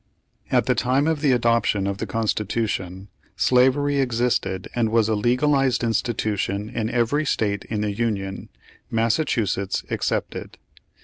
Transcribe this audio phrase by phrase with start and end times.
[0.49, 5.83] At the time of the adoption of the Constitution, slavery existed and was a legalized
[5.83, 8.49] institution in every state in the Union,
[8.89, 10.57] Massachusetts excepted.